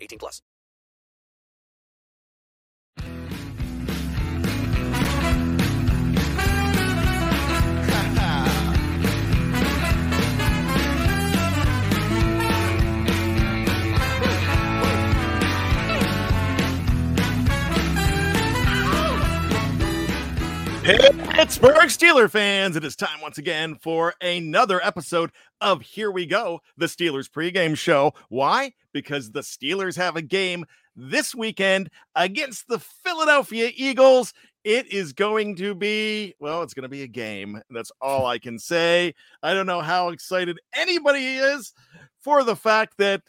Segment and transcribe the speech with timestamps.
[0.00, 0.42] 18 plus.
[20.98, 25.30] Pittsburgh Steeler fans, it is time once again for another episode
[25.60, 28.12] of Here We Go, the Steelers pregame show.
[28.28, 28.72] Why?
[28.92, 30.64] Because the Steelers have a game
[30.96, 34.34] this weekend against the Philadelphia Eagles.
[34.64, 37.62] It is going to be, well, it's going to be a game.
[37.70, 39.14] That's all I can say.
[39.44, 41.72] I don't know how excited anybody is
[42.18, 43.22] for the fact that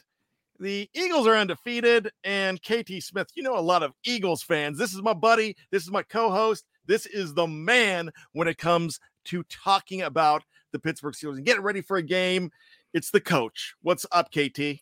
[0.58, 2.10] the Eagles are undefeated.
[2.24, 4.78] And KT Smith, you know, a lot of Eagles fans.
[4.78, 5.56] This is my buddy.
[5.70, 6.64] This is my co host.
[6.86, 11.62] This is the man when it comes to talking about the Pittsburgh Steelers and getting
[11.62, 12.50] ready for a game.
[12.92, 13.74] It's the coach.
[13.82, 14.80] What's up, KT?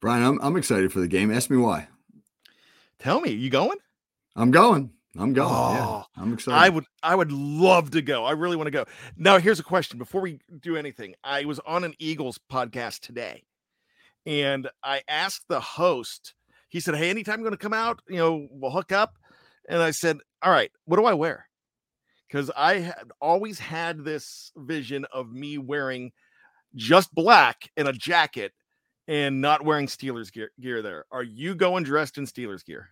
[0.00, 1.32] Brian, I'm, I'm excited for the game.
[1.32, 1.88] Ask me why.
[2.98, 3.78] Tell me, you going?
[4.36, 4.90] I'm going.
[5.18, 5.50] I'm going.
[5.50, 5.72] Oh,
[6.16, 6.56] yeah, I'm excited.
[6.56, 8.24] I would I would love to go.
[8.24, 8.86] I really want to go.
[9.16, 11.14] Now, here's a question before we do anything.
[11.22, 13.44] I was on an Eagles podcast today
[14.26, 16.34] and I asked the host,
[16.68, 19.16] he said, Hey, anytime you're going to come out, you know, we'll hook up.
[19.68, 21.46] And I said, All right, what do I wear?
[22.28, 26.12] Because I had always had this vision of me wearing
[26.74, 28.52] just black and a jacket
[29.06, 31.04] and not wearing Steelers gear, gear there.
[31.10, 32.88] Are you going dressed in Steelers gear?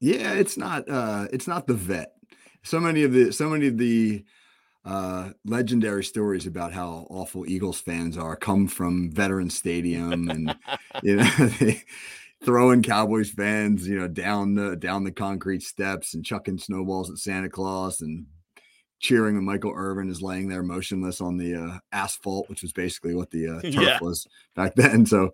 [0.00, 2.12] Yeah, it's not uh it's not the vet.
[2.64, 4.24] So many of the so many of the
[4.84, 10.56] uh legendary stories about how awful Eagles fans are come from veteran stadium and
[11.02, 11.24] you know
[11.60, 11.84] they
[12.44, 17.18] throwing Cowboys fans, you know, down the down the concrete steps and chucking snowballs at
[17.18, 18.26] Santa Claus and
[19.00, 23.14] cheering when Michael Irvin is laying there motionless on the uh, asphalt, which was basically
[23.14, 23.98] what the uh, turf Yeah.
[24.00, 25.04] was back then.
[25.06, 25.30] So,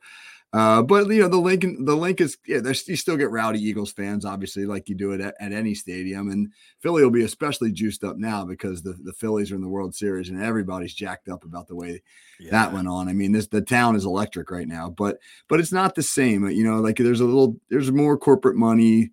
[0.53, 2.61] uh, but you know, the Lincoln, the Linc is yeah.
[2.61, 5.75] There's you still get rowdy Eagles fans, obviously, like you do it at, at any
[5.75, 6.51] stadium, and
[6.81, 9.95] Philly will be especially juiced up now because the the Phillies are in the World
[9.95, 12.03] Series and everybody's jacked up about the way
[12.51, 13.09] that went on.
[13.09, 16.49] I mean, this the town is electric right now, but but it's not the same.
[16.49, 19.11] You know, like there's a little there's more corporate money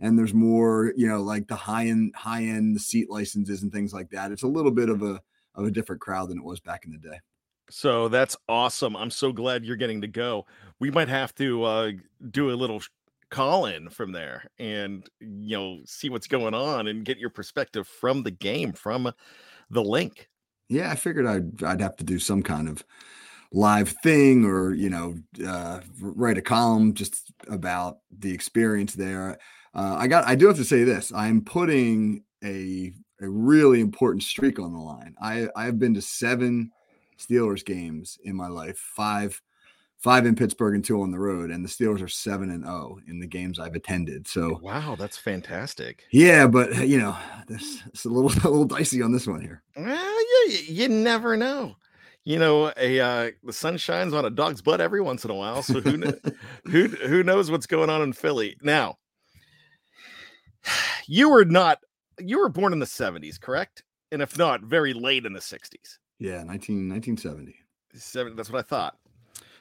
[0.00, 3.92] and there's more, you know, like the high end high end seat licenses and things
[3.92, 4.32] like that.
[4.32, 5.20] It's a little bit of a
[5.54, 7.18] of a different crowd than it was back in the day.
[7.70, 8.96] So that's awesome.
[8.96, 10.46] I'm so glad you're getting to go.
[10.80, 11.90] We might have to uh,
[12.30, 12.80] do a little
[13.30, 17.86] call in from there and you know see what's going on and get your perspective
[17.86, 19.12] from the game from
[19.70, 20.28] the Linc.
[20.68, 22.84] Yeah, I figured I'd I'd have to do some kind of
[23.52, 25.14] live thing or you know
[25.46, 29.38] uh, write a column just about the experience there.
[29.74, 34.22] Uh, I got I do have to say this: I'm putting a a really important
[34.22, 35.14] streak on the line.
[35.20, 36.70] I I've been to seven
[37.18, 39.40] Steelers games in my life, five
[39.96, 42.98] five in Pittsburgh and two on the road, and the Steelers are seven and zero
[43.08, 44.28] in the games I've attended.
[44.28, 46.04] So Wow, that's fantastic.
[46.12, 47.16] yeah, but you know,
[47.48, 49.62] this it's a little a little dicey on this one here.
[49.76, 51.76] Well, you, you never know.
[52.24, 55.34] You know, a uh, the sun shines on a dog's butt every once in a
[55.34, 55.62] while.
[55.62, 56.20] So who kn-
[56.70, 58.98] who who knows what's going on in Philly now?
[61.06, 61.78] You were not
[62.20, 63.82] you were born in the 70s, correct?
[64.12, 65.96] And if not, very late in the 60s.
[66.18, 67.54] Yeah, 19, 1970.
[67.94, 68.96] Seven, that's what I thought.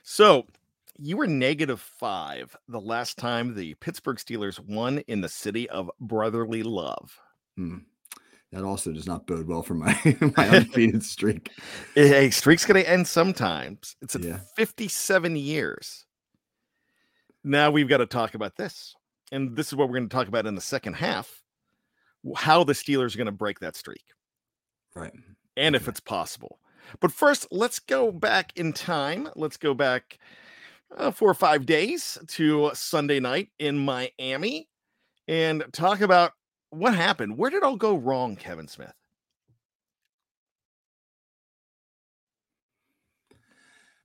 [0.04, 0.46] So
[0.98, 5.92] you were negative five the last time the Pittsburgh Steelers won in the city of
[6.00, 7.20] brotherly love.
[7.56, 7.78] Hmm.
[8.52, 9.94] That also does not bode well for my
[10.38, 11.52] my undefeated streak.
[11.96, 13.96] Hey, streak's gonna end sometimes.
[14.02, 14.40] It's at Yeah.
[14.56, 16.06] 57 years.
[17.44, 18.94] Now we've got to talk about this.
[19.32, 21.42] And this is what we're going to talk about in the second half.
[22.36, 24.04] How the Steelers are going to break that streak.
[24.96, 25.14] Right.
[25.58, 26.60] And if it's possible.
[27.02, 29.30] But first, let's go back in time.
[29.36, 30.20] Let's go back
[30.96, 34.70] uh, four or five days to Sunday night in Miami
[35.28, 36.32] and talk about
[36.70, 37.38] what happened.
[37.38, 38.94] Where did all go wrong, Kevin Smith?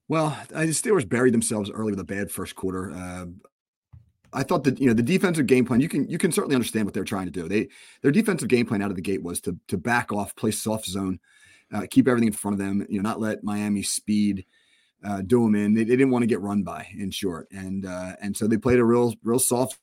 [0.08, 2.90] Well, I, the Steelers buried themselves early with a bad first quarter.
[2.90, 3.26] Uh,
[4.32, 5.80] I thought that you know the defensive game plan.
[5.80, 7.48] You can you can certainly understand what they're trying to do.
[7.48, 7.68] They
[8.02, 10.86] their defensive game plan out of the gate was to to back off, play soft
[10.86, 11.18] zone,
[11.72, 12.86] uh, keep everything in front of them.
[12.88, 14.44] You know, not let Miami speed
[15.04, 15.74] uh, do them in.
[15.74, 16.86] They, they didn't want to get run by.
[16.98, 19.78] In short, and uh, and so they played a real real soft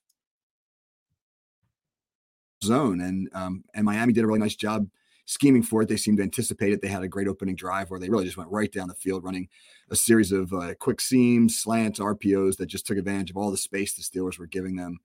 [2.63, 4.87] zone, and um, and Miami did a really nice job
[5.25, 5.87] scheming for it.
[5.87, 6.81] They seemed to anticipate it.
[6.81, 9.23] They had a great opening drive where they really just went right down the field,
[9.23, 9.47] running
[9.91, 13.57] a series of uh, quick seams, slants, RPOs that just took advantage of all the
[13.57, 14.99] space the Steelers were giving them.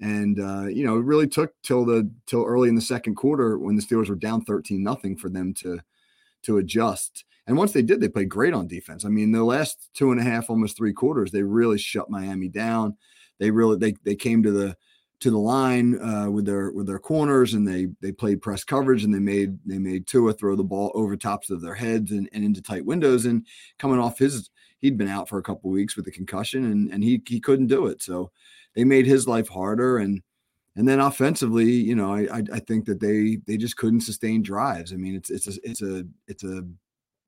[0.00, 3.58] And uh, you know, it really took till the till early in the second quarter
[3.58, 5.80] when the Steelers were down 13 nothing for them to
[6.46, 7.24] to adjust.
[7.46, 9.04] And once they did, they played great on defense.
[9.04, 12.48] I mean, the last two and a half, almost three quarters, they really shut Miami
[12.48, 12.96] down.
[13.38, 14.76] They really they they came to the
[15.20, 19.04] to the line uh, with their with their corners, and they they played press coverage,
[19.04, 22.28] and they made they made Tua throw the ball over tops of their heads and,
[22.32, 23.26] and into tight windows.
[23.26, 23.46] And
[23.78, 24.50] coming off his,
[24.80, 27.68] he'd been out for a couple weeks with a concussion, and and he he couldn't
[27.68, 28.02] do it.
[28.02, 28.30] So
[28.74, 30.22] they made his life harder, and
[30.76, 34.92] and then offensively, you know, I I, think that they they just couldn't sustain drives.
[34.92, 36.66] I mean, it's it's a it's a it's a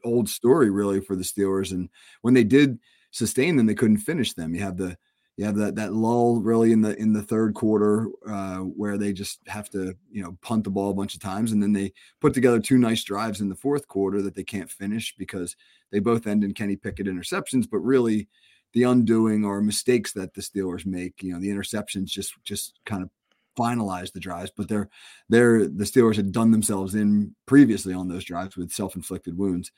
[0.04, 1.88] old story really for the Steelers, and
[2.22, 2.78] when they did
[3.10, 4.54] sustain them, they couldn't finish them.
[4.54, 4.96] You have the
[5.38, 9.12] you have that that lull really in the in the third quarter uh, where they
[9.12, 11.92] just have to you know punt the ball a bunch of times, and then they
[12.20, 15.56] put together two nice drives in the fourth quarter that they can't finish because
[15.90, 17.66] they both end in Kenny Pickett interceptions.
[17.70, 18.28] But really,
[18.74, 23.02] the undoing or mistakes that the Steelers make, you know, the interceptions just just kind
[23.02, 23.08] of
[23.58, 24.52] finalize the drives.
[24.56, 24.88] But they're
[25.28, 29.72] they're the Steelers had done themselves in previously on those drives with self inflicted wounds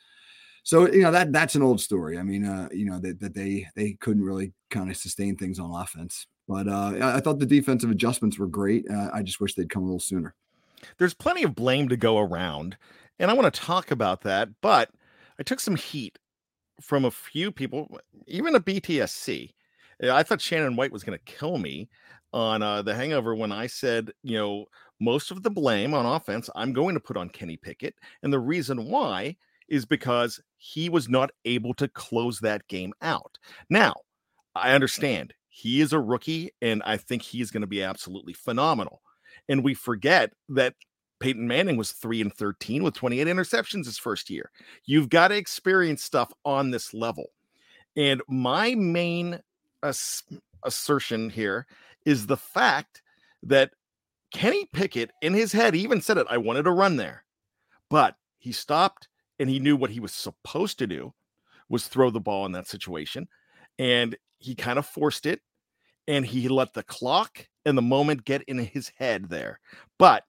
[0.62, 2.18] so you know that that's an old story.
[2.18, 5.58] I mean, uh, you know that that they they couldn't really kind of sustain things
[5.58, 6.26] on offense.
[6.48, 8.84] But uh, I, I thought the defensive adjustments were great.
[8.90, 10.34] Uh, I just wish they'd come a little sooner.
[10.98, 12.76] There's plenty of blame to go around,
[13.18, 14.48] and I want to talk about that.
[14.60, 14.90] But
[15.38, 16.18] I took some heat
[16.80, 19.52] from a few people, even a BTSC.
[20.02, 21.88] I thought Shannon White was going to kill me
[22.32, 24.66] on uh, the Hangover when I said, you know,
[25.00, 28.38] most of the blame on offense I'm going to put on Kenny Pickett, and the
[28.38, 29.36] reason why
[29.68, 33.38] is because he was not able to close that game out.
[33.70, 33.94] Now,
[34.54, 39.00] I understand he is a rookie, and I think he's going to be absolutely phenomenal.
[39.48, 40.74] And we forget that
[41.20, 44.50] Peyton Manning was 3 and 13 with 28 interceptions his first year.
[44.86, 47.26] You've got to experience stuff on this level.
[47.96, 49.40] And my main
[49.82, 50.22] ass-
[50.64, 51.66] assertion here
[52.04, 53.02] is the fact
[53.42, 53.72] that
[54.32, 57.24] Kenny Pickett in his head he even said it I wanted to run there.
[57.88, 61.12] But he stopped and he knew what he was supposed to do
[61.68, 63.28] was throw the ball in that situation
[63.78, 65.40] and he kind of forced it
[66.08, 69.60] and he let the clock and the moment get in his head there
[69.98, 70.24] but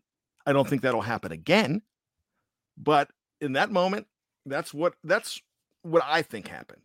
[0.46, 1.82] i don't think that'll happen again
[2.78, 3.10] but
[3.40, 4.06] in that moment
[4.46, 5.42] that's what that's
[5.84, 6.82] what i think happened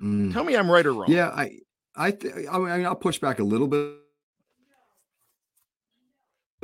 [0.00, 0.32] Mm.
[0.32, 1.58] tell me i'm right or wrong Yeah, I
[1.94, 3.92] I th- I mean I'll push back a little bit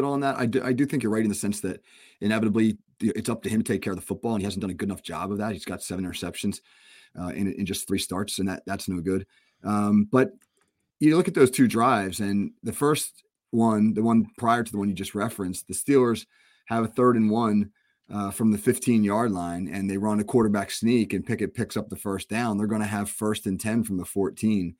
[0.05, 0.37] on that.
[0.37, 1.81] I do I do think you're right in the sense that
[2.21, 4.71] inevitably it's up to him to take care of the football, and he hasn't done
[4.71, 5.53] a good enough job of that.
[5.53, 6.61] He's got seven interceptions
[7.19, 9.27] uh, in in just three starts, and that that's no good.
[9.65, 10.33] Um, but
[11.01, 14.79] you look at those two drives, and the first one, the one prior to the
[14.79, 16.27] one you just referenced, the Steelers
[16.67, 17.71] have a third and one
[18.13, 21.77] uh, from the 15 yard line, and they run a quarterback sneak, and Pickett picks
[21.77, 22.57] up the first down.
[22.57, 24.75] They're going to have first and 10 from the 14,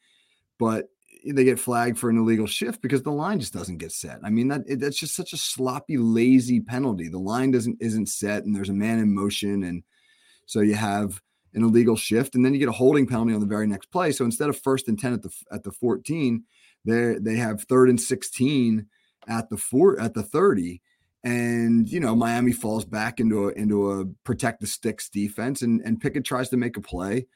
[0.59, 0.89] but
[1.27, 4.21] Eh, they get flagged for an illegal shift because the line just doesn't get set.
[4.23, 7.09] I mean that it, that's just such a sloppy, lazy penalty.
[7.09, 9.83] The line doesn't isn't set, and there's a man in motion, and
[10.47, 11.21] so you have
[11.55, 14.13] an illegal shift, and then you get a holding penalty on the very next play.
[14.13, 16.45] So instead of first and ten at the at the 14,
[16.85, 18.87] they they have third and 16
[19.29, 20.81] at the four at the 30
[21.25, 25.81] and you know Miami falls back into a into a protect the sticks defense, and
[25.85, 27.27] and Pickett tries to make a play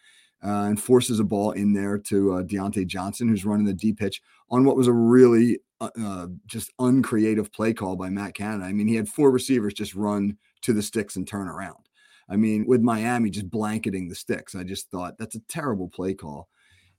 [0.44, 3.99] uh, and forces a ball in there to uh, Diontae Johnson, who's running the deep
[3.99, 4.20] pitch
[4.50, 8.64] on what was a really uh, uh, just uncreative play call by Matt Canada.
[8.64, 11.88] I mean, he had four receivers just run to the sticks and turn around.
[12.28, 16.14] I mean, with Miami just blanketing the sticks, I just thought that's a terrible play
[16.14, 16.49] call.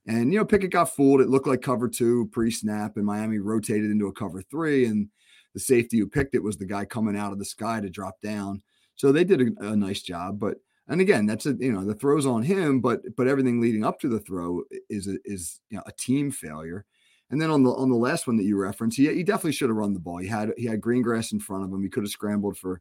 [0.06, 1.20] And you know, Pickett got fooled.
[1.20, 5.08] It looked like cover two pre-snap, and Miami rotated into a cover three, and
[5.54, 8.20] the safety who picked it was the guy coming out of the sky to drop
[8.20, 8.62] down.
[8.96, 10.38] So they did a, a nice job.
[10.38, 10.58] But
[10.88, 14.00] and again, that's a you know the throws on him, but but everything leading up
[14.00, 16.84] to the throw is a, is you know a team failure.
[17.30, 19.70] And then on the on the last one that you referenced, he, he definitely should
[19.70, 20.18] have run the ball.
[20.18, 21.82] He had he had green grass in front of him.
[21.82, 22.80] He could have scrambled for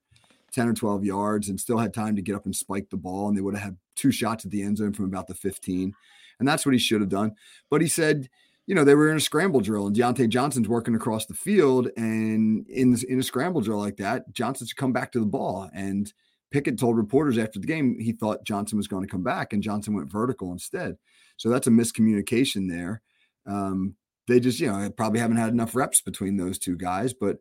[0.54, 3.28] 10 or 12 yards and still had time to get up and spike the ball.
[3.28, 5.94] And they would have had two shots at the end zone from about the 15.
[6.40, 7.36] And that's what he should have done.
[7.70, 8.30] But he said,
[8.66, 11.90] you know, they were in a scramble drill and Diontae Johnson's working across the field.
[11.98, 15.70] And in, in a scramble drill like that, Johnson should come back to the ball.
[15.74, 16.14] And
[16.54, 19.64] Pickett told reporters after the game he thought Johnson was going to come back and
[19.64, 20.96] Johnson went vertical instead.
[21.36, 23.02] So that's a miscommunication there.
[23.48, 23.96] Um,
[24.28, 27.12] they just, you know, probably haven't had enough reps between those two guys.
[27.12, 27.38] But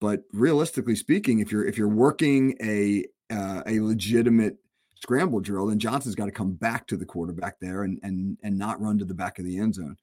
[0.00, 4.56] but realistically speaking, if you're if you're working a uh, a legitimate
[5.02, 8.58] scramble drill, then Johnson's got to come back to the quarterback there and and and
[8.58, 9.96] not run to the back of the end zone.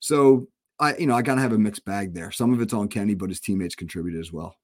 [0.00, 0.48] So
[0.80, 2.30] I, you know, I of have a mixed bag there.
[2.30, 4.54] Some of it's on Kenny, but his teammates contributed as well.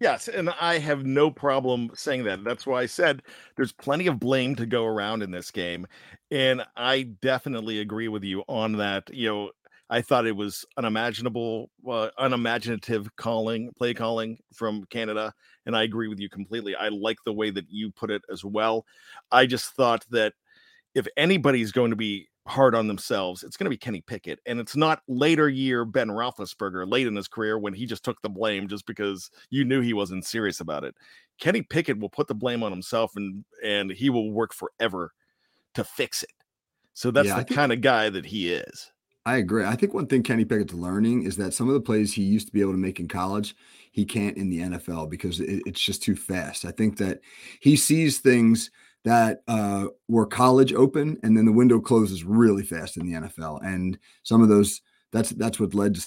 [0.00, 2.44] Yes, and I have no problem saying that.
[2.44, 3.22] That's why I said
[3.56, 5.86] there's plenty of blame to go around in this game.
[6.30, 9.08] And I definitely agree with you on that.
[9.12, 9.50] You know,
[9.88, 15.32] I thought it was unimaginable, uh, unimaginative calling, play calling from Canada.
[15.64, 16.74] And I agree with you completely.
[16.74, 18.84] I like the way that you put it as well.
[19.32, 20.34] I just thought that
[20.94, 24.40] if anybody's going to be hard on themselves, it's going to be Kenny Pickett.
[24.46, 28.20] And it's not later year Ben Roethlisberger late in his career when he just took
[28.22, 30.94] the blame just because you knew he wasn't serious about it.
[31.38, 35.12] Kenny Pickett will put the blame on himself and and he will work forever
[35.74, 36.32] to fix it.
[36.94, 38.90] So that's yeah, the think, kind of guy that he is.
[39.26, 39.64] I agree.
[39.64, 42.46] I think one thing Kenny Pickett's learning is that some of the plays he used
[42.46, 43.56] to be able to make in college,
[43.90, 46.64] he can't in the NFL because it, it's just too fast.
[46.64, 47.20] I think that
[47.60, 48.70] he sees things–
[49.06, 53.64] that uh, were college open, and then the window closes really fast in the NFL.
[53.64, 54.82] And some of those
[55.12, 56.06] that's that's what led to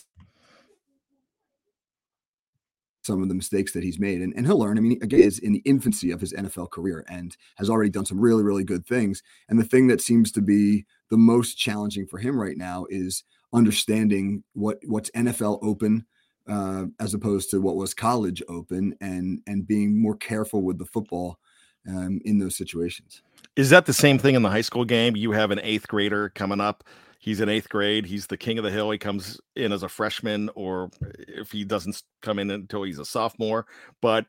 [3.03, 4.22] some of the mistakes that he's made.
[4.22, 4.77] And, and he'll learn.
[4.77, 8.06] I mean, again, is in the infancy of his NFL career and has already done
[8.06, 9.24] some really, really good things.
[9.48, 13.24] And the thing that seems to be the most challenging for him right now is
[13.53, 16.06] understanding what what's NFL open
[16.50, 20.86] uh, as opposed to what was college open and and being more careful with the
[20.86, 21.39] football
[21.88, 23.22] um, in those situations.
[23.56, 25.16] Is that the same thing in the high school game?
[25.16, 26.84] You have an eighth grader coming up.
[27.20, 28.06] He's in eighth grade.
[28.06, 28.90] He's the king of the hill.
[28.92, 33.06] He comes in as a freshman, or if he doesn't come in until he's a
[33.06, 33.66] sophomore,
[34.02, 34.28] but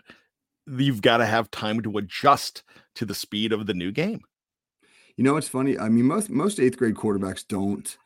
[0.66, 2.62] you've got to have time to adjust
[2.96, 4.22] to the speed of the new game.
[5.16, 5.78] You know, it's funny.
[5.78, 7.96] I mean, most most eighth grade quarterbacks don't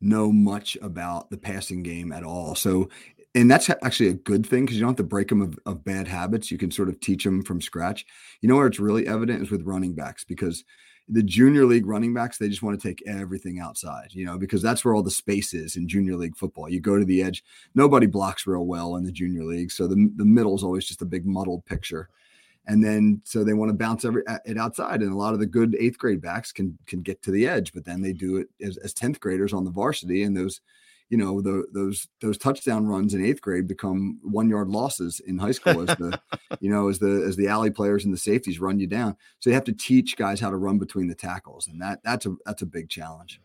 [0.00, 2.54] know much about the passing game at all.
[2.54, 2.88] So
[3.34, 5.84] and that's actually a good thing because you don't have to break them of, of,
[5.84, 6.50] bad habits.
[6.50, 8.04] You can sort of teach them from scratch.
[8.40, 10.64] You know where it's really evident is with running backs because
[11.08, 14.08] the junior league running backs they just want to take everything outside.
[14.10, 16.68] You know because that's where all the space is in junior league football.
[16.68, 17.44] You go to the edge,
[17.74, 21.02] nobody blocks real well in the junior league, so the the middle is always just
[21.02, 22.08] a big muddled picture.
[22.66, 25.46] And then so they want to bounce every it outside, and a lot of the
[25.46, 28.48] good eighth grade backs can can get to the edge, but then they do it
[28.60, 30.60] as, as tenth graders on the varsity, and those
[31.10, 35.36] you know the, those those touchdown runs in eighth grade become one yard losses in
[35.36, 36.18] high school as the
[36.60, 39.16] you know as the as the alley players and the safeties run you down.
[39.40, 42.26] So you have to teach guys how to run between the tackles and that that's
[42.26, 43.40] a that's a big challenge.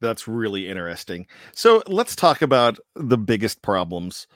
[0.00, 1.26] That's really interesting.
[1.52, 4.26] So let's talk about the biggest problems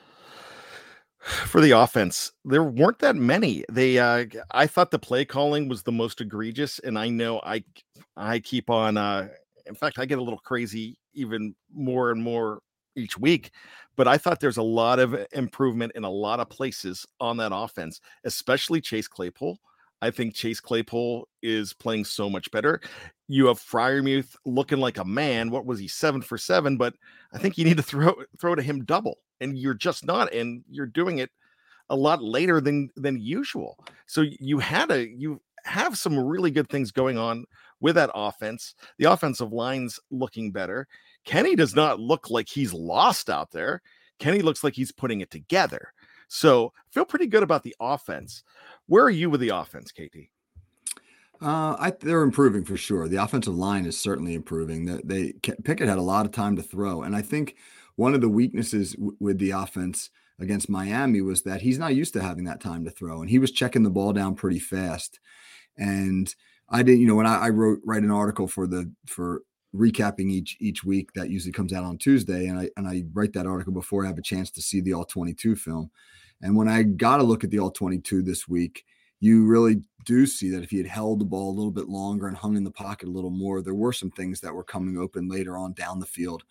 [1.17, 2.31] for the offense.
[2.45, 3.65] There weren't that many.
[3.69, 7.63] They uh i thought the play calling was the most egregious and i know i
[8.15, 9.29] i keep on uh
[9.65, 12.59] in fact i get a little crazy even more and more
[12.95, 13.51] each week.
[13.95, 17.37] But I thought there's a lot of eh, improvement in a lot of places on
[17.37, 19.59] that offense, especially Chase Claypool.
[20.01, 22.81] I think Chase Claypool is playing so much better.
[23.27, 25.49] You have Freiermuth looking like a man.
[25.49, 26.77] What was he seven for seven?
[26.77, 26.95] But
[27.33, 30.63] I think you need to throw throw to him double, and you're just not, and
[30.69, 31.31] you're doing it
[31.89, 33.79] a lot later than than usual.
[34.05, 37.45] So you had a you have some really good things going on
[37.81, 38.75] with that offense.
[38.99, 40.87] The offensive line's looking better.
[41.25, 43.81] Kenny does not look like he's lost out there.
[44.19, 45.91] Kenny looks like he's putting it together.
[46.27, 48.43] So feel pretty good about the offense.
[48.87, 50.29] Where are you with the offense, KT?
[51.41, 53.07] Uh, I they're improving for sure.
[53.07, 54.85] The offensive line is certainly improving.
[54.85, 57.57] That they, Pickett had a lot of time to throw, and I think
[57.97, 62.13] one of the weaknesses w- with the offense against Miami was that he's not used
[62.13, 65.19] to having that time to throw, and he was checking the ball down pretty fast.
[65.77, 66.33] And
[66.69, 69.43] I did, you know, when I, I wrote write an article for the for
[69.75, 73.33] recapping each each week that usually comes out on Tuesday, and I and I write
[73.33, 75.91] that article before I have a chance to see the all twenty two film.
[76.41, 78.85] And when I got a look at the all twenty two this week,
[79.19, 82.27] you really do see that if he had held the ball a little bit longer
[82.27, 84.97] and hung in the pocket a little more, there were some things that were coming
[84.97, 86.43] open later on down the field,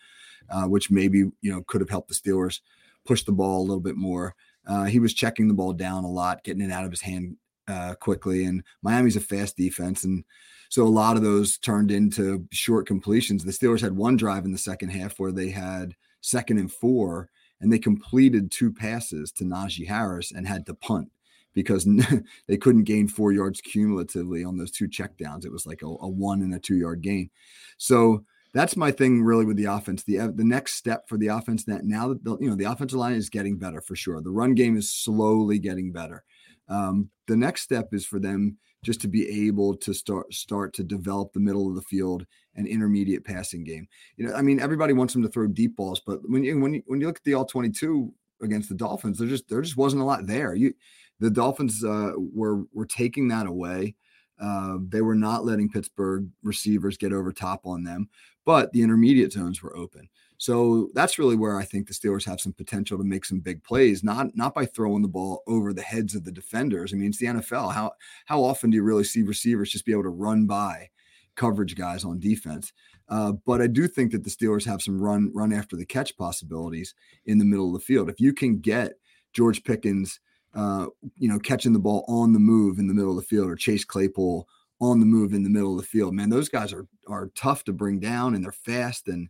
[0.51, 2.61] uh, which maybe you know could have helped the Steelers
[3.05, 4.35] push the ball a little bit more.
[4.67, 7.37] Uh, he was checking the ball down a lot, getting it out of his hand
[7.69, 8.45] uh, quickly.
[8.45, 10.25] And Miami's a fast defense, and
[10.69, 13.45] so a lot of those turned into short completions.
[13.45, 17.31] The Steelers had one drive in the second half where they had second and four,
[17.61, 21.11] and they completed two passes to Najee Harris and had to punt
[21.55, 21.89] because
[22.49, 25.45] they couldn't gain four yards cumulatively on those two checkdowns.
[25.45, 27.31] It was like a, a one and a two yard gain.
[27.79, 30.05] So that's my thing really with the offense.
[30.05, 32.65] The uh, the next step for the offense that now that the, you know the
[32.65, 34.21] offensive line is getting better for sure.
[34.21, 36.25] The run game is slowly getting better.
[36.69, 40.85] Um, the next step is for them just to be able to start start to
[40.85, 43.89] develop the middle of the field and intermediate passing game.
[44.17, 46.75] You know, I mean, everybody wants them to throw deep balls, but when you when
[46.75, 49.63] you, when you look at the all twenty two against the Dolphins, there just there
[49.63, 50.55] just wasn't a lot there.
[50.55, 50.75] You
[51.21, 53.97] the Dolphins uh, were were taking that away.
[54.41, 58.09] Uh, they were not letting Pittsburgh receivers get over top on them,
[58.45, 60.09] but the intermediate zones were open.
[60.39, 63.63] So that's really where I think the Steelers have some potential to make some big
[63.63, 66.93] plays, not not by throwing the ball over the heads of the defenders.
[66.93, 67.73] I mean, it's the NFL.
[67.73, 67.93] How
[68.27, 70.91] how often do you really see receivers just be able to run by
[71.37, 72.73] coverage guys on defense?
[73.09, 76.17] Uh, but I do think that the Steelers have some run run after the catch
[76.17, 76.95] possibilities
[77.27, 78.09] in the middle of the field.
[78.09, 78.95] If you can get
[79.33, 80.21] George Pickens,
[80.55, 80.87] uh,
[81.17, 83.57] you know, catching the ball on the move in the middle of the field, or
[83.57, 84.49] Chase Claypool
[84.81, 87.63] on the move in the middle of the field, man, those guys are are tough
[87.65, 89.29] to bring down and they're fast and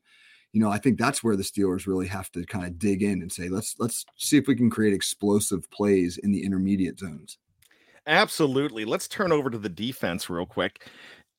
[0.54, 3.22] you know, I think that's where the Steelers really have to kind of dig in
[3.22, 7.38] and say, let's let's see if we can create explosive plays in the intermediate zones.
[8.06, 8.84] Absolutely.
[8.84, 10.88] Let's turn over to the defense real quick.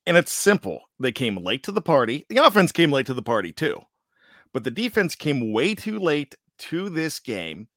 [0.06, 0.82] And it's simple.
[1.00, 2.26] They came late to the party.
[2.28, 3.80] The offense came late to the party too.
[4.52, 7.68] But the defense came way too late to this game.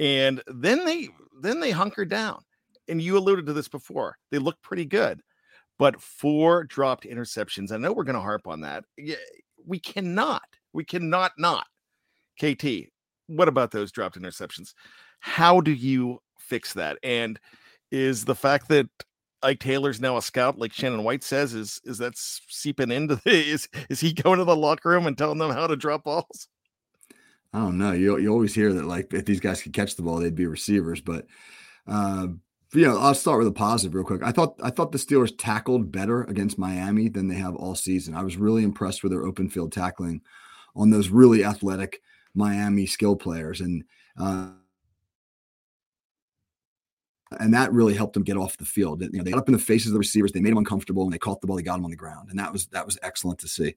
[0.00, 2.42] And then they then they hunkered down.
[2.88, 4.16] And you alluded to this before.
[4.32, 5.20] They looked pretty good.
[5.78, 7.70] But four dropped interceptions.
[7.70, 8.84] I know we're going to harp on that.
[9.64, 10.42] We cannot
[10.72, 11.66] we cannot not.
[12.40, 12.88] KT,
[13.26, 14.74] what about those dropped interceptions?
[15.20, 16.98] How do you fix that?
[17.02, 17.38] And
[17.90, 18.88] is the fact that
[19.42, 23.22] Ike Taylor's now a scout, like Shannon White says, is is that seeping into the
[23.26, 26.48] is is he going to the locker room and telling them how to drop balls?
[27.52, 27.92] I don't know.
[27.92, 30.46] You you always hear that like if these guys could catch the ball, they'd be
[30.46, 31.00] receivers.
[31.00, 31.26] But
[31.86, 32.28] uh,
[32.72, 34.22] you know, I'll start with a positive real quick.
[34.22, 38.14] I thought I thought the Steelers tackled better against Miami than they have all season.
[38.14, 40.22] I was really impressed with their open field tackling
[40.74, 42.02] on those really athletic
[42.34, 43.60] Miami skill players.
[43.60, 43.84] And,
[44.18, 44.50] uh,
[47.40, 49.02] and that really helped them get off the field.
[49.02, 51.04] You know, they got up in the faces of the receivers, they made them uncomfortable,
[51.04, 52.86] and they caught the ball, they got them on the ground, and that was that
[52.86, 53.74] was excellent to see.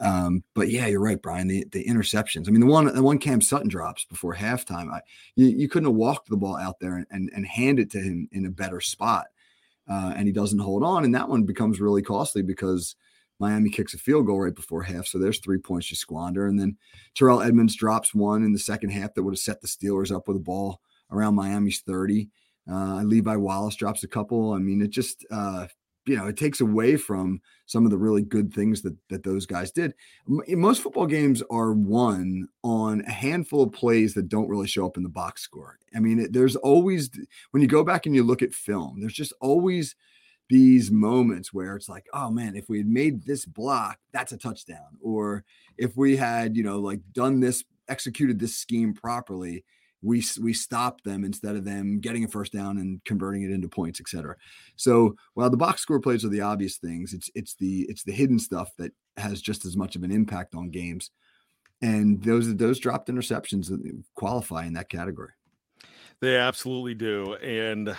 [0.00, 1.48] Um, but yeah, you're right, Brian.
[1.48, 2.48] The the interceptions.
[2.48, 4.92] I mean, the one the one Cam Sutton drops before halftime.
[4.92, 5.00] I
[5.36, 8.00] you, you couldn't have walked the ball out there and, and, and hand it to
[8.00, 9.26] him in a better spot,
[9.88, 12.96] uh, and he doesn't hold on, and that one becomes really costly because
[13.38, 15.06] Miami kicks a field goal right before half.
[15.06, 16.46] So there's three points you squander.
[16.46, 16.76] And then
[17.14, 20.28] Terrell Edmunds drops one in the second half that would have set the Steelers up
[20.28, 22.28] with a ball around Miami's 30.
[22.70, 24.52] Uh, Levi Wallace drops a couple.
[24.52, 25.66] I mean, it just, uh,
[26.06, 29.46] you know, it takes away from some of the really good things that that those
[29.46, 29.94] guys did.
[30.26, 34.96] Most football games are won on a handful of plays that don't really show up
[34.96, 35.78] in the box score.
[35.94, 37.10] I mean, it, there's always
[37.52, 39.96] when you go back and you look at film, there's just always–
[40.50, 44.38] these moments where it's like, oh man, if we had made this block, that's a
[44.38, 44.98] touchdown.
[45.00, 45.44] Or
[45.78, 49.64] if we had, you know, like done this, executed this scheme properly,
[50.02, 53.68] we we stopped them instead of them getting a first down and converting it into
[53.68, 54.36] points, etc.
[54.76, 58.12] So while the box score plays are the obvious things, it's it's the it's the
[58.12, 61.10] hidden stuff that has just as much of an impact on games.
[61.80, 65.32] And those those dropped interceptions uh, qualify in that category.
[66.20, 67.34] They absolutely do.
[67.34, 67.96] And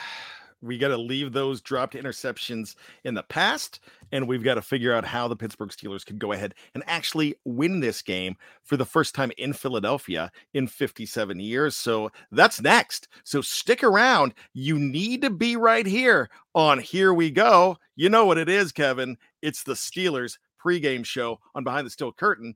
[0.66, 3.80] we got to leave those dropped interceptions in the past,
[4.12, 7.36] and we've got to figure out how the Pittsburgh Steelers could go ahead and actually
[7.46, 11.76] win this game for the first time in Philadelphia in 57 years.
[11.76, 13.08] So that's next.
[13.24, 14.34] So stick around.
[14.54, 17.78] You need to be right here on Here We Go.
[17.96, 19.18] You know what it is, Kevin.
[19.42, 22.56] It's the Steelers pregame show on Behind the Steel Curtain.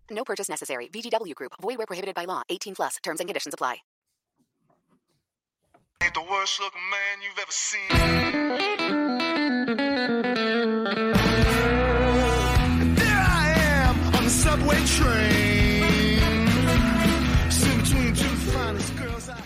[0.11, 0.87] No purchase necessary.
[0.87, 1.53] VGW Group.
[1.61, 2.43] Void where prohibited by law.
[2.49, 2.97] 18 plus.
[3.03, 3.77] Terms and conditions apply.
[6.03, 7.87] Ain't the worst looking man you've ever seen.
[12.95, 16.31] There I am on the subway train.
[17.51, 19.41] Sitting between two finest girls I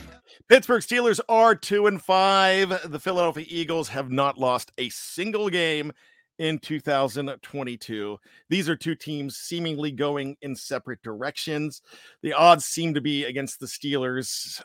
[0.48, 2.70] Pittsburgh Steelers are two and five.
[2.90, 5.92] The Philadelphia Eagles have not lost a single game
[6.38, 8.18] in 2022.
[8.50, 11.82] These are two teams seemingly going in separate directions.
[12.22, 14.62] The odds seem to be against the Steelers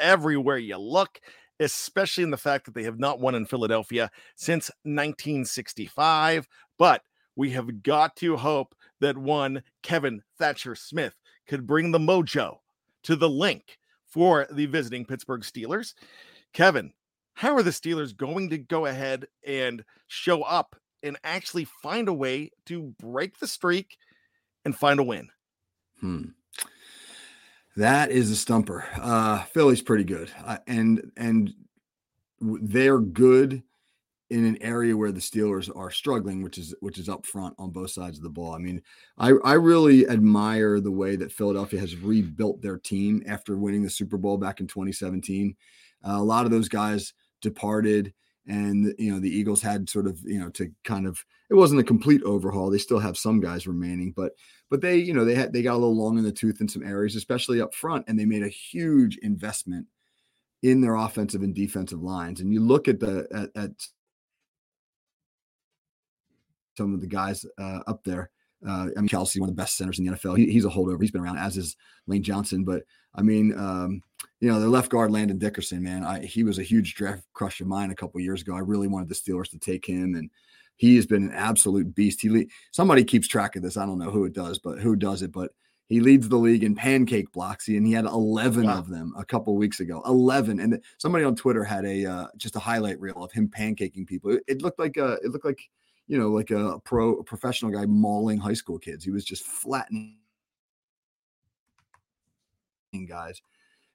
[0.00, 1.20] everywhere you look,
[1.60, 6.48] especially in the fact that they have not won in Philadelphia since 1965.
[6.78, 7.02] But
[7.36, 11.14] we have got to hope that one Kevin Thatcher Smith
[11.46, 12.58] could bring the mojo
[13.04, 15.94] to the Linc for the visiting Pittsburgh Steelers.
[16.52, 16.92] Kevin,
[17.34, 22.12] how are the Steelers going to go ahead and show up and actually find a
[22.12, 23.96] way to break the streak
[24.64, 25.28] and find a win?
[26.00, 26.24] Hmm.
[27.76, 28.84] That is a stumper.
[29.00, 31.54] Uh, Philly's pretty good, uh, and and
[32.40, 33.62] they're good
[34.30, 37.70] in an area where the Steelers are struggling, which is which is up front on
[37.70, 38.52] both sides of the ball.
[38.52, 38.82] I mean,
[39.16, 43.90] I I really admire the way that Philadelphia has rebuilt their team after winning the
[43.90, 45.54] Super Bowl back in 2017.
[46.04, 48.12] Uh, a lot of those guys departed,
[48.48, 51.80] and you know the Eagles had sort of you know to kind of it wasn't
[51.80, 52.70] a complete overhaul.
[52.70, 54.32] They still have some guys remaining, but
[54.70, 56.68] but they you know they had they got a little long in the tooth in
[56.68, 59.86] some areas, especially up front, and they made a huge investment
[60.62, 62.40] in their offensive and defensive lines.
[62.40, 63.70] And you look at the at, at
[66.76, 68.30] some of the guys uh, up there.
[68.66, 70.36] Uh, I mean, Kelce, one of the best centers in the NFL.
[70.36, 71.00] He, he's a holdover.
[71.00, 72.64] He's been around, as is Lane Johnson.
[72.64, 72.82] But
[73.14, 74.02] I mean, um,
[74.40, 77.60] you know, the left guard Landon Dickerson, man, I, he was a huge draft crush
[77.60, 78.54] of mine a couple years ago.
[78.54, 80.30] I really wanted the Steelers to take him, and
[80.76, 82.20] he has been an absolute beast.
[82.20, 83.76] He le- somebody keeps track of this.
[83.76, 85.32] I don't know who it does, but who does it?
[85.32, 85.50] But
[85.88, 88.78] he leads the league in pancake blocks, and he had 11 Wow.
[88.78, 90.02] of them a couple weeks ago.
[90.06, 94.06] 11, and somebody on Twitter had a uh, just a highlight reel of him pancaking
[94.06, 94.32] people.
[94.32, 95.60] It, it looked like a, it looked like
[96.08, 99.04] you know, like a pro a professional guy mauling high school kids.
[99.04, 100.16] He was just flattening
[103.06, 103.40] guys.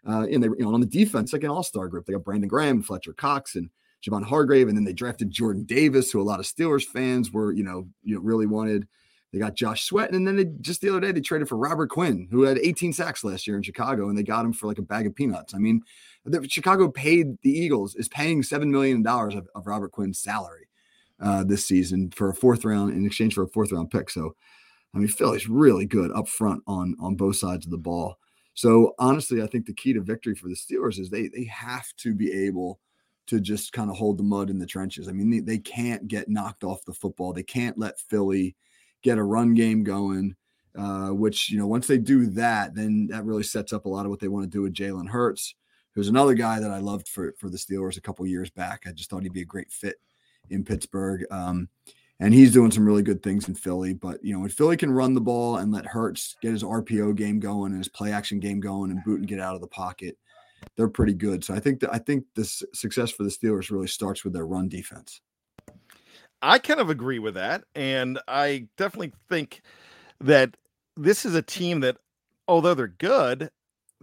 [0.07, 2.47] Uh, and they, you know, on the defense, like an all-star group, they got Brandon
[2.47, 3.69] Graham, Fletcher Cox, and
[4.05, 7.53] Javon Hargrave, and then they drafted Jordan Davis, who a lot of Steelers fans were,
[7.53, 8.87] you know, you know, really wanted.
[9.31, 11.89] They got Josh Sweat, and then they just the other day they traded for Robert
[11.89, 14.77] Quinn, who had 18 sacks last year in Chicago, and they got him for like
[14.77, 15.55] a bag of peanuts.
[15.55, 15.81] I mean,
[16.25, 20.67] the, Chicago paid the Eagles is paying seven million dollars of, of Robert Quinn's salary
[21.23, 24.09] uh, this season for a fourth round in exchange for a fourth round pick.
[24.09, 24.35] So,
[24.93, 28.19] I mean, Philly's really good up front on on both sides of the ball.
[28.55, 31.87] So honestly, I think the key to victory for the Steelers is they they have
[31.97, 32.79] to be able
[33.27, 35.07] to just kind of hold the mud in the trenches.
[35.07, 37.31] I mean, they, they can't get knocked off the football.
[37.31, 38.55] They can't let Philly
[39.01, 40.35] get a run game going.
[40.75, 44.05] Uh, which you know, once they do that, then that really sets up a lot
[44.05, 45.53] of what they want to do with Jalen Hurts,
[45.93, 48.81] who's another guy that I loved for for the Steelers a couple years back.
[48.87, 49.97] I just thought he'd be a great fit
[50.49, 51.25] in Pittsburgh.
[51.31, 51.69] Um,
[52.19, 53.93] and he's doing some really good things in Philly.
[53.93, 57.15] But you know, if Philly can run the ball and let Hurts get his RPO
[57.15, 59.67] game going and his play action game going and boot and get out of the
[59.67, 60.17] pocket,
[60.75, 61.43] they're pretty good.
[61.43, 64.45] So I think that I think the success for the Steelers really starts with their
[64.45, 65.21] run defense.
[66.41, 67.63] I kind of agree with that.
[67.73, 69.61] And I definitely think
[70.19, 70.55] that
[70.97, 71.97] this is a team that,
[72.47, 73.49] although they're good,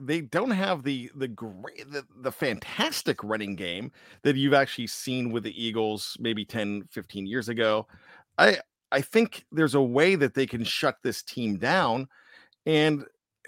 [0.01, 5.31] they don't have the the great the, the fantastic running game that you've actually seen
[5.31, 7.87] with the Eagles maybe 10 15 years ago.
[8.39, 8.59] I
[8.93, 12.09] I think there's a way that they can shut this team down
[12.67, 13.05] and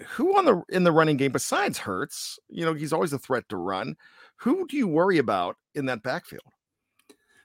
[0.07, 3.47] who on the in the running game besides Hurts, you know, he's always a threat
[3.49, 3.95] to run.
[4.37, 6.43] Who do you worry about in that backfield?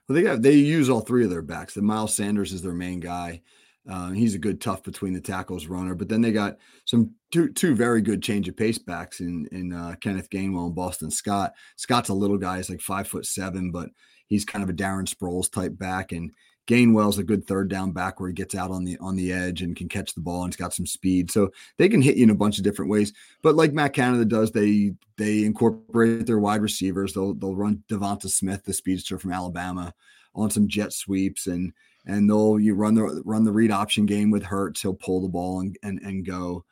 [0.08, 1.76] Well, they got they use all three of their backs.
[1.76, 3.42] And Miles Sanders is their main guy.
[3.88, 7.51] Uh, he's a good tough between the tackles runner, but then they got some two
[7.53, 11.55] two very good change of pace backs in in uh, Kenneth Gainwell and Boston Scott.
[11.77, 13.88] Scott's a little guy; he's like five foot seven, but
[14.27, 16.31] he's kind of a Darren Sproles type back, and
[16.68, 19.62] Gainwell's a good third down back where he gets out on the on the edge
[19.62, 21.31] and can catch the ball and he's got some speed.
[21.31, 23.14] So they can hit you in a bunch of different ways.
[23.42, 27.14] But like Matt Canada does, they they incorporate their wide receivers.
[27.14, 29.94] They'll they'll run DeVonta Smith, the speedster from Alabama,
[30.35, 31.72] on some jet sweeps and
[32.06, 34.82] and they'll you run the run the read option game with Hurts.
[34.82, 36.64] He'll pull the ball and and, and go.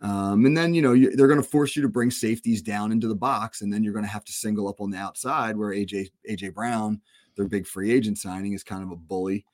[0.00, 2.92] Um, and then you know you, they're going to force you to bring safeties down
[2.92, 5.56] into the box, and then you're going to have to single up on the outside
[5.56, 7.00] where AJ AJ Brown
[7.36, 9.44] their big free agent signing is kind of a bully.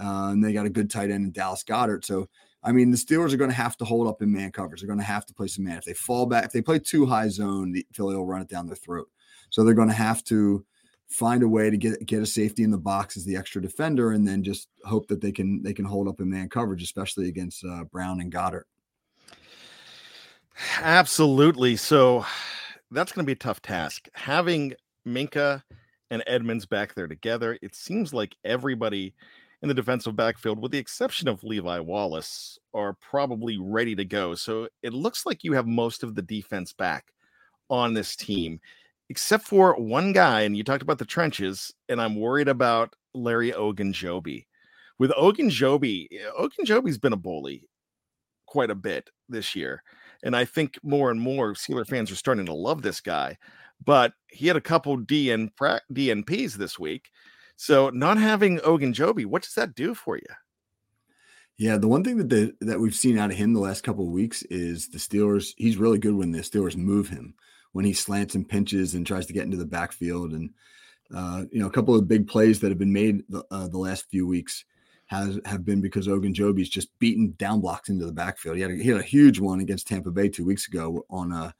[0.00, 2.04] Uh, and they got a good tight end in Dallas Goedert.
[2.04, 2.28] So,
[2.62, 4.80] I mean, the Steelers are going to have to hold up in man coverage.
[4.80, 5.78] They're going to have to play some man.
[5.78, 8.48] If they fall back, if they play too high zone, the Philly will run it
[8.48, 9.08] down their throat.
[9.50, 10.64] So they're going to have to
[11.14, 14.12] find a way to get get a safety in the box as the extra defender,
[14.12, 17.28] and then just hope that they can they can hold up in man coverage, especially
[17.28, 18.64] against uh, Brown and Goedert.
[20.80, 21.76] Absolutely.
[21.76, 22.24] So
[22.90, 24.08] that's going to be a tough task.
[24.14, 24.74] Having
[25.06, 25.62] Minkah
[26.10, 27.58] and Edmunds back there together.
[27.62, 29.14] It seems like everybody
[29.62, 34.34] in the defensive backfield, with the exception of Levi Wallace, are probably ready to go.
[34.34, 37.06] So it looks like you have most of the defense back
[37.70, 38.60] on this team,
[39.08, 40.42] except for one guy.
[40.42, 44.46] And you talked about the trenches, and I'm worried about Larry Ogunjobi.
[44.98, 47.68] With Ogunjobi, eh, Ogunjobi's been a bully
[48.46, 49.82] quite a bit this year.
[50.22, 53.36] And I think more and more Steeler fans are starting to love this guy
[53.82, 55.50] but he had a couple DN
[55.92, 57.10] DNPs this week.
[57.56, 60.22] So not having Ogunjobi, what does that do for you?
[61.56, 64.06] Yeah, the one thing that the, that we've seen out of him the last couple
[64.06, 65.54] of weeks is the Steelers.
[65.56, 67.34] He's really good when the Steelers move him
[67.74, 70.32] when he slants and pinches and tries to get into the backfield.
[70.32, 70.50] And
[71.14, 73.78] uh, you know, a couple of big plays that have been made the, uh, the
[73.78, 74.64] last few weeks
[75.06, 78.56] has have been because Ogunjobi's just beaten down blocks into the backfield.
[78.56, 81.32] He had a, he had a huge one against Tampa Bay two weeks ago on
[81.32, 81.52] a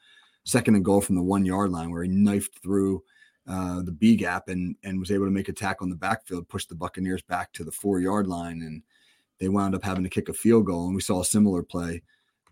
[0.45, 3.03] second and goal from the one yard line where he knifed through
[3.49, 6.49] uh, the B gap and and was able to make a tackle on the backfield,
[6.49, 8.83] push the Buccaneers back to the four yard line, and
[9.41, 10.87] they wound up having to kick a field goal.
[10.87, 12.03] And we saw a similar play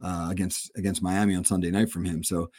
[0.02, 2.24] uh, against against Miami on Sunday night from him.
[2.24, 2.50] So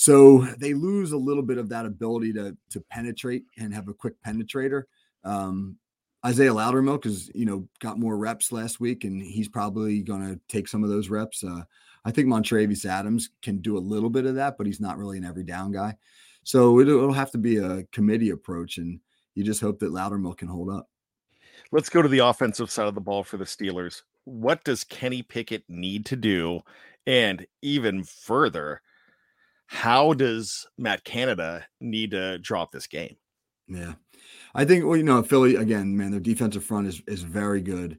[0.00, 3.94] so they lose a little bit of that ability to to penetrate and have a
[3.94, 4.84] quick penetrator.
[5.24, 5.76] Um,
[6.24, 10.40] Isaiah Loudermilk has you know got more reps last week, and he's probably going to
[10.46, 11.42] take some of those reps.
[11.42, 11.64] Uh,
[12.04, 15.18] I think Montravius Adams can do a little bit of that, but he's not really
[15.18, 15.96] an every down guy.
[16.44, 19.00] So it'll, it'll have to be a committee approach, and
[19.34, 20.88] you just hope that Loudermilk can hold up.
[21.72, 24.02] Let's go to the offensive side of the ball for the Steelers.
[24.26, 26.60] What does Kenny Pickett need to do?
[27.04, 28.80] And even further,
[29.68, 33.16] how does Matt Canada need to drop this game?
[33.68, 33.94] Yeah.
[34.54, 37.98] I think, well, you know, Philly, again, man, their defensive front is, is very good.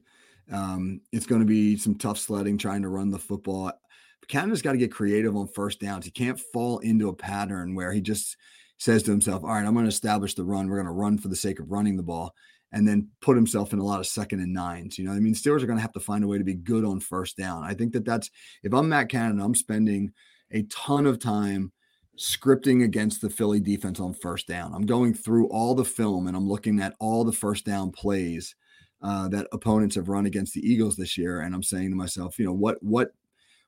[0.52, 3.72] Um, it's going to be some tough sledding trying to run the football.
[4.26, 6.04] Canada's got to get creative on first downs.
[6.04, 8.36] He can't fall into a pattern where he just
[8.78, 10.68] says to himself, All right, I'm going to establish the run.
[10.68, 12.34] We're going to run for the sake of running the ball
[12.72, 14.98] and then put himself in a lot of second and nines.
[14.98, 16.54] You know, I mean, Steelers are going to have to find a way to be
[16.54, 17.62] good on first down.
[17.62, 18.30] I think that that's
[18.64, 20.12] if I'm Matt Canada, I'm spending
[20.52, 21.72] a ton of time
[22.18, 24.74] scripting against the Philly defense on first down.
[24.74, 28.54] I'm going through all the film and I'm looking at all the first down plays
[29.02, 32.38] uh, that opponents have run against the Eagles this year, and I'm saying to myself,
[32.38, 33.12] you know, what what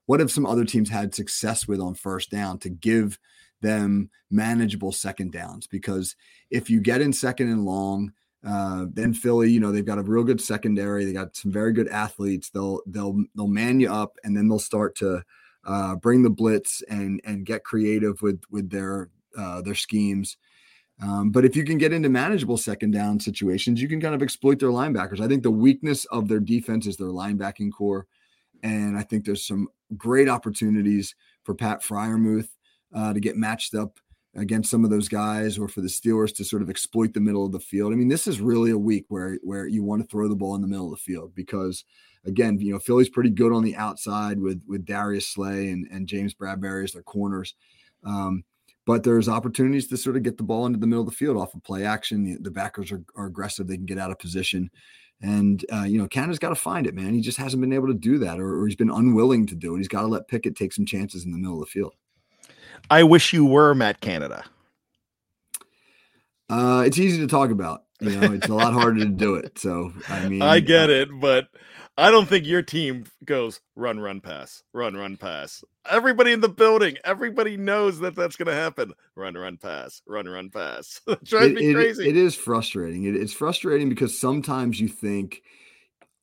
[0.06, 3.18] what have some other teams had success with on first down to give
[3.60, 5.66] them manageable second downs?
[5.66, 6.16] Because
[6.50, 8.12] if you get in second and long,
[8.44, 11.04] uh, then Philly, you know, they've got a real good secondary.
[11.04, 12.50] They got some very good athletes.
[12.50, 15.22] They'll they'll they'll man you up, and then they'll start to
[15.64, 20.36] uh, bring the blitz and and get creative with with their uh, their schemes.
[21.02, 24.22] Um, but if you can get into manageable second down situations, you can kind of
[24.22, 25.20] exploit their linebackers.
[25.20, 28.06] I think the weakness of their defense is their linebacking corps,
[28.62, 32.48] and I think there's some great opportunities for Pat Freiermuth
[32.94, 33.98] uh, to get matched up
[34.34, 37.44] against some of those guys or for the Steelers to sort of exploit the middle
[37.44, 37.92] of the field.
[37.92, 40.54] I mean, this is really a week where where you want to throw the ball
[40.54, 41.84] in the middle of the field because
[42.24, 46.06] again, you know, Philly's pretty good on the outside with with Darius Slay and, and
[46.06, 47.54] James Bradberry as their corners.
[48.04, 48.44] Um,
[48.84, 51.36] but there's opportunities to sort of get the ball into the middle of the field
[51.36, 52.24] off of play action.
[52.24, 54.70] The, the backers are, are aggressive; they can get out of position.
[55.20, 57.14] And uh, you know, Canada's got to find it, man.
[57.14, 59.74] He just hasn't been able to do that, or, or he's been unwilling to do
[59.74, 59.78] it.
[59.78, 61.94] He's got to let Pickett take some chances in the middle of the field.
[62.90, 64.44] I wish you were Matt Canada.
[66.48, 67.84] Uh, it's easy to talk about.
[68.00, 69.58] You know, it's a lot harder to do it.
[69.58, 71.48] So I mean, I get uh, it, but
[71.96, 75.62] I don't think your team goes run, run, pass, run, run, pass.
[75.88, 78.92] Everybody in the building, everybody knows that that's going to happen.
[79.14, 81.00] Run, run, pass, run, run, pass.
[81.24, 82.08] drives it, me crazy.
[82.08, 83.04] It is frustrating.
[83.04, 85.42] It, it's frustrating because sometimes you think,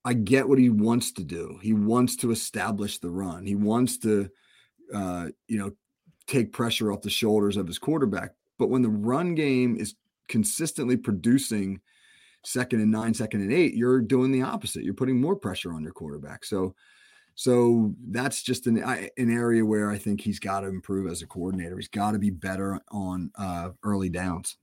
[0.03, 1.59] I get what he wants to do.
[1.61, 3.45] He wants to establish the run.
[3.45, 4.29] He wants to,
[4.93, 5.71] uh, you know,
[6.29, 8.31] take pressure off the shoulders of his quarterback.
[8.57, 9.95] But when the run game is
[10.27, 11.81] consistently producing
[12.45, 14.83] second and nine, second and eight, you're doing the opposite.
[14.83, 16.45] You're putting more pressure on your quarterback.
[16.45, 16.75] So,
[17.35, 21.27] so that's just an an area where I think he's got to improve as a
[21.27, 21.77] coordinator.
[21.77, 24.57] He's got to be better on uh, early downs.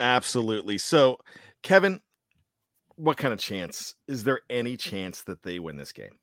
[0.00, 0.78] Absolutely.
[0.78, 1.18] So,
[1.62, 2.00] Kevin,
[2.96, 6.18] what kind of chance is there any chance that they win this game?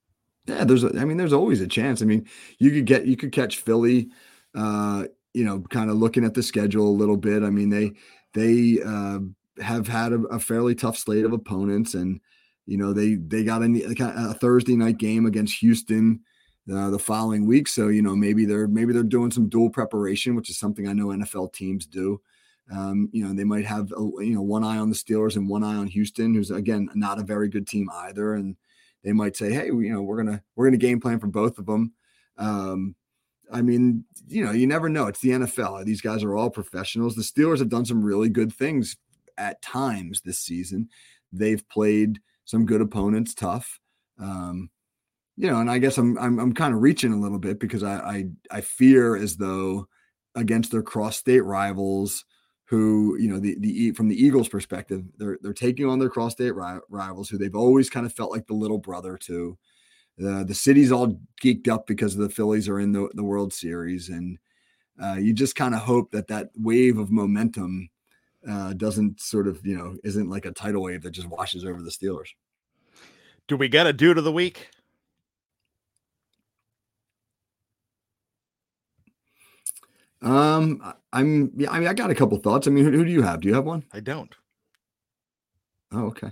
[0.46, 0.84] Yeah, there's.
[0.84, 2.02] A, I mean, there's always a chance.
[2.02, 2.28] I mean,
[2.58, 4.10] you could get you could catch Philly.
[4.56, 7.44] Uh, you know, kind of looking at the schedule a little bit.
[7.44, 7.94] I mean, they
[8.34, 9.20] they uh,
[9.62, 12.20] have had a, a fairly tough slate of opponents, and
[12.66, 16.22] you know they they got a, a Thursday night game against Houston
[16.72, 17.68] uh, the following week.
[17.68, 20.94] So you know maybe they're maybe they're doing some dual preparation, which is something I
[20.94, 22.22] know NFL teams do.
[22.72, 25.64] Um, you know, they might have you know one eye on the Steelers and one
[25.64, 28.56] eye on Houston, who's again not a very good team either, and
[29.04, 31.66] they might say, hey, you know, we're gonna we're gonna game plan for both of
[31.66, 31.94] them.
[32.38, 32.96] Um,
[33.52, 35.08] I mean, you know, you never know.
[35.08, 35.86] It's the NFL.
[35.86, 37.16] These guys are all professionals.
[37.16, 38.98] The Steelers have done some really good things
[39.38, 40.90] at times this season.
[41.34, 43.80] They've played some good opponents, tough.
[44.20, 44.70] Um,
[45.38, 47.84] you know, and I guess I'm I'm, I'm kind of reaching a little bit because
[47.84, 49.88] I, I I fear as though
[50.36, 52.26] against their cross state rivals,
[52.66, 56.34] who you know the the from the Eagles' perspective, they're they're taking on their cross
[56.34, 59.58] state ri- rivals who they've always kind of felt like the little brother to.
[60.22, 64.10] The the city's all geeked up because the Phillies are in the, the World Series,
[64.10, 64.38] and
[65.02, 67.90] uh, you just kind of hope that that wave of momentum
[68.48, 71.82] uh, doesn't sort of you know isn't like a tidal wave that just washes over
[71.82, 72.30] the Steelers.
[73.48, 74.70] Do we get a dude of the week?
[80.22, 81.72] Um, I'm yeah.
[81.72, 82.68] I mean, I got a couple thoughts.
[82.68, 83.42] I mean, who, who do you have?
[83.42, 83.86] Do you have one?
[83.92, 84.36] I don't.
[85.92, 86.32] Oh, okay.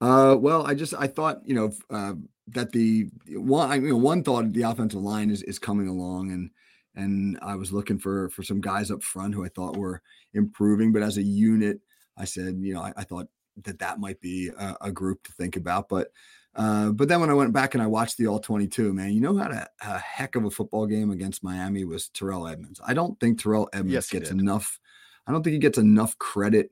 [0.00, 2.14] Uh, well, I just I thought you know uh,
[2.48, 6.50] that the one I mean one thought the offensive line is is coming along and
[6.94, 10.92] and I was looking for for some guys up front who I thought were improving,
[10.92, 11.80] but as a unit,
[12.16, 13.26] I said you know I, I thought
[13.64, 16.08] that that might be a, a, group to think about, but.
[16.54, 19.20] Uh, but then when I went back and I watched the All 22, man, you
[19.20, 22.80] know how a, a heck of a football game against Miami was Terrell Edmunds.
[22.82, 24.80] I don't think Terrell Edmunds Yes, gets enough.
[25.26, 26.70] I don't think he gets enough credit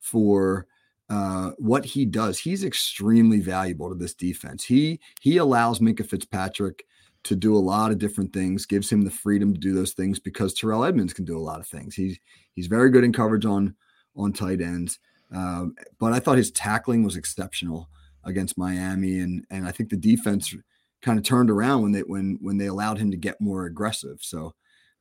[0.00, 0.66] for
[1.12, 2.38] uh, what he does.
[2.38, 4.64] He's extremely valuable to this defense.
[4.64, 6.86] He he allows Minkah Fitzpatrick
[7.24, 10.18] to do a lot of different things, gives him the freedom to do those things
[10.18, 11.94] because Terrell Edmunds can do a lot of things.
[11.94, 12.18] He's
[12.54, 13.74] he's very good in coverage on
[14.16, 14.98] on tight ends.
[15.30, 17.90] Um, but I thought his tackling was exceptional
[18.24, 20.54] against Miami, and and I think the defense
[21.02, 24.20] kind of turned around when they when when they allowed him to get more aggressive.
[24.22, 24.54] So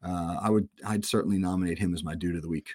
[0.03, 2.71] uh, I would I'd certainly nominate him as my dude of the week.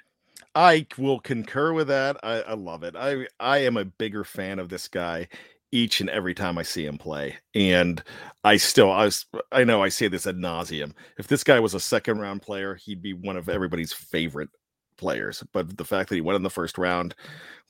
[0.57, 2.17] I will concur with that.
[2.23, 2.97] I, I love it.
[2.97, 5.29] I I am a bigger fan of this guy
[5.71, 7.37] each and every time I see him play.
[7.55, 8.03] And
[8.43, 10.93] I still I was, I know I say this ad nauseum.
[11.19, 14.49] If this guy was a second round player, he'd be one of everybody's favorite
[14.97, 15.45] players.
[15.53, 17.15] But the fact that he went in the first round,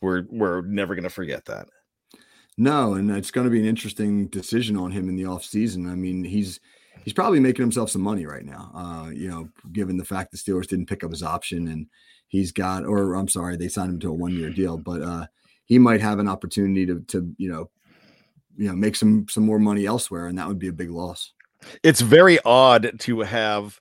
[0.01, 1.67] we're we're never gonna forget that.
[2.59, 5.91] No, and it's going to be an interesting decision on him in the offseason.
[5.91, 6.59] I mean, he's
[7.05, 8.71] he's probably making himself some money right now.
[8.75, 11.87] Uh, you know, given the fact the Steelers didn't pick up his option and
[12.29, 15.27] he's got or I'm sorry, they signed him to a one-year deal, but uh
[15.65, 17.71] he might have an opportunity to to, you know,
[18.57, 21.33] you know, make some some more money elsewhere and that would be a big loss.
[21.83, 23.81] It's very odd to have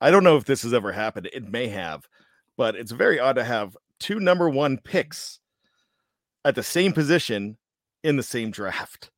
[0.00, 1.28] I don't know if this has ever happened.
[1.32, 2.08] It may have,
[2.56, 5.40] but it's very odd to have two number one picks
[6.44, 7.58] at the same position
[8.02, 9.10] in the same draft.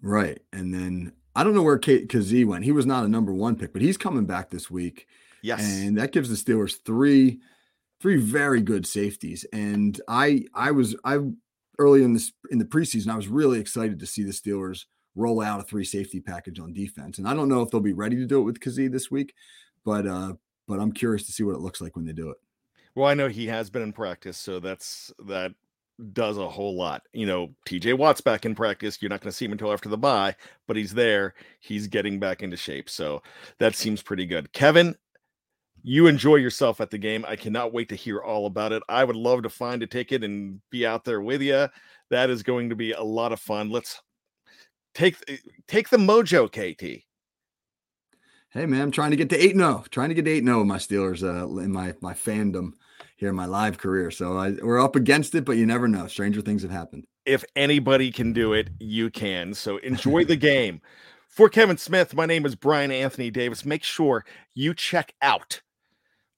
[0.00, 0.40] Right.
[0.52, 2.64] And then I don't know where Kate Kazee went.
[2.64, 5.06] He was not a number one pick, but he's coming back this week.
[5.42, 5.60] Yes.
[5.60, 7.40] And that gives the Steelers three
[8.00, 9.44] three very good safeties.
[9.52, 11.18] And I I was I
[11.78, 15.42] early in this in the preseason, I was really excited to see the Steelers roll
[15.42, 17.18] out a three safety package on defense.
[17.18, 19.34] And I don't know if they'll be ready to do it with Kazee this week,
[19.84, 20.34] but uh
[20.68, 22.36] but I'm curious to see what it looks like when they do it.
[22.94, 25.52] Well, I know he has been in practice, so that's that
[26.12, 27.02] does a whole lot.
[27.12, 28.98] You know, TJ Watt's back in practice.
[29.00, 30.34] You're not going to see him until after the bye,
[30.66, 31.34] but he's there.
[31.60, 32.90] He's getting back into shape.
[32.90, 33.22] So
[33.58, 34.52] that seems pretty good.
[34.52, 34.96] Kevin,
[35.82, 37.24] you enjoy yourself at the game.
[37.26, 38.82] I cannot wait to hear all about it.
[38.88, 41.68] I would love to find a ticket and be out there with you.
[42.10, 43.70] That is going to be a lot of fun.
[43.70, 44.00] Let's
[44.94, 45.16] take
[45.66, 47.04] take the mojo, KT.
[48.50, 49.84] Hey man, I'm trying to get to 8 0.
[49.90, 52.72] Trying to get to 8 0 my Steelers uh, in my my fandom
[53.16, 54.10] here in my live career.
[54.10, 56.06] So I, we're up against it, but you never know.
[56.06, 57.04] Stranger things have happened.
[57.24, 59.54] If anybody can do it, you can.
[59.54, 60.80] So enjoy the game.
[61.28, 63.64] For Kevin Smith, my name is Brian Anthony Davis.
[63.64, 65.62] Make sure you check out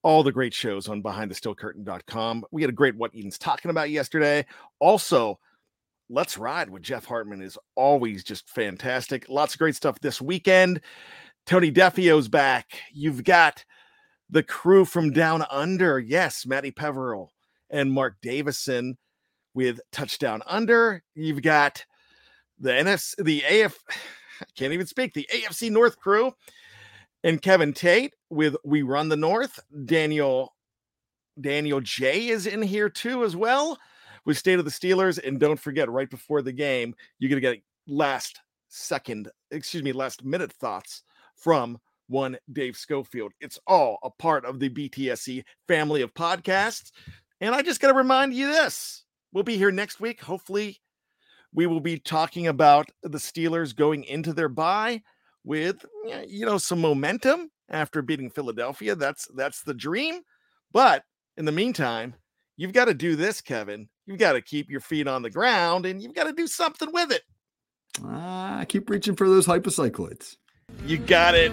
[0.05, 2.45] all the great shows on behindthesteelcurtain.com.
[2.53, 4.47] We had a great What Eden's talking about yesterday.
[4.79, 5.41] Also,
[6.11, 9.27] Let's Ride with Jeff Hartman is always just fantastic.
[9.31, 10.83] Lots of great stuff this weekend.
[11.47, 12.79] Tony Defeo's back.
[12.93, 13.65] You've got
[14.29, 15.99] the crew from Down Under.
[15.99, 17.33] Yes, Matty Peveril
[17.71, 18.99] and Mark Davison
[19.55, 21.03] with Touchdown Under.
[21.15, 21.85] You've got
[22.59, 23.79] the NFC, the AF,
[24.43, 26.35] I can't even speak, the AFC North crew
[27.25, 29.59] and Kevin Tate with We Run the North.
[29.87, 30.55] Daniel
[31.41, 33.77] Daniel J is in here too as well
[34.25, 35.19] with State of the Steelers.
[35.27, 40.25] And don't forget, right before the game, you're gonna get last second, excuse me, last
[40.25, 41.03] minute thoughts
[41.35, 43.33] from one Dave Schofield.
[43.41, 46.93] It's all a part of the BTSC family of podcasts.
[47.41, 50.21] And I just got to remind you this we'll be here next week.
[50.21, 50.81] Hopefully,
[51.53, 55.03] we will be talking about the Steelers going into their bye
[55.45, 58.95] with you know some momentum after beating Philadelphia.
[58.95, 60.21] That's that's the dream.
[60.73, 61.05] But
[61.37, 62.15] in the meantime,
[62.57, 63.89] you've got to do this, Kevin.
[64.07, 66.91] You've got to keep your feet on the ground and you've got to do something
[66.93, 67.23] with it.
[68.05, 70.37] Ah, I keep reaching for those hypocycloids.
[70.87, 71.53] You got it.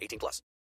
[0.00, 0.42] 18 plus.